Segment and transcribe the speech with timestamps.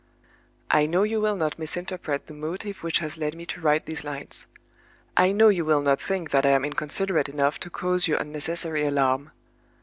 [0.71, 4.03] "I know you will not misinterpret the motive which has led me to write these
[4.03, 4.47] lines;
[5.15, 8.83] I know you will not think that I am inconsiderate enough to cause you unnecessary
[8.83, 9.29] alarm.